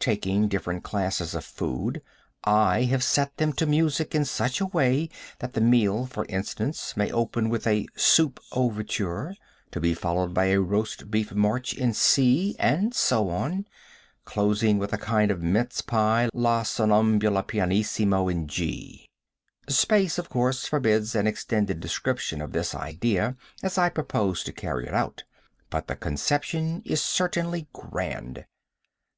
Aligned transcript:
Taking 0.00 0.48
different 0.48 0.84
classes 0.84 1.34
of 1.34 1.46
food, 1.46 2.02
I 2.44 2.82
have 2.82 3.02
set 3.02 3.34
them 3.38 3.54
to 3.54 3.64
music 3.64 4.14
in 4.14 4.26
such 4.26 4.60
a 4.60 4.66
way 4.66 5.08
that 5.38 5.54
the 5.54 5.62
meal, 5.62 6.04
for 6.04 6.26
instance, 6.26 6.94
may 6.94 7.10
open 7.10 7.48
with 7.48 7.66
a 7.66 7.86
Soup 7.96 8.38
Overture, 8.54 9.34
to 9.70 9.80
be 9.80 9.94
followed 9.94 10.34
by 10.34 10.50
a 10.50 10.60
Roast 10.60 11.10
Beef 11.10 11.32
March 11.32 11.72
in 11.72 11.94
C, 11.94 12.54
and 12.58 12.92
so 12.94 13.30
on, 13.30 13.64
closing 14.26 14.76
with 14.76 14.92
a 14.92 14.98
kind 14.98 15.30
of 15.30 15.40
Mince 15.40 15.80
Pie 15.80 16.28
La 16.34 16.64
Somnambula 16.64 17.42
pianissimo 17.42 18.28
in 18.28 18.46
G. 18.48 19.06
Space, 19.70 20.18
of 20.18 20.28
course, 20.28 20.66
forbids 20.66 21.14
an 21.14 21.26
extended 21.26 21.80
description 21.80 22.42
of 22.42 22.52
this 22.52 22.74
idea 22.74 23.36
as 23.62 23.78
I 23.78 23.88
propose 23.88 24.44
to 24.44 24.52
carry 24.52 24.86
it 24.86 24.92
out, 24.92 25.24
but 25.70 25.86
the 25.86 25.96
conception 25.96 26.82
is 26.84 27.00
certainly 27.02 27.68
grand. 27.72 28.44